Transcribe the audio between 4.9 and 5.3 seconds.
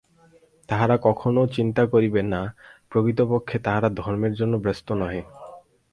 নহে।